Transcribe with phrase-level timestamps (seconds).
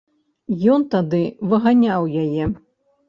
[0.75, 1.21] Ён тады
[1.53, 2.43] выганяў яе.